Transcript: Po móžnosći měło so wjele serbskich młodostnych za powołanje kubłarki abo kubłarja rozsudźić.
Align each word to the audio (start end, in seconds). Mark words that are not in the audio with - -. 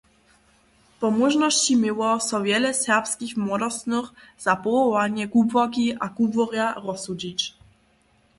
Po 1.01 1.07
móžnosći 1.19 1.73
měło 1.81 2.07
so 2.27 2.37
wjele 2.45 2.71
serbskich 2.85 3.33
młodostnych 3.45 4.07
za 4.45 4.53
powołanje 4.63 5.25
kubłarki 5.33 5.85
abo 5.93 6.13
kubłarja 6.15 6.67
rozsudźić. 6.85 7.39